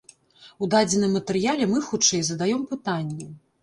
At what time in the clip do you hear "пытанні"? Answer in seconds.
2.77-3.35